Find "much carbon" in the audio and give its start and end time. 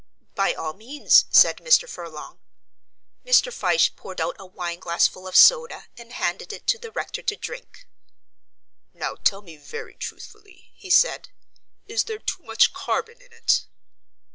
12.41-13.21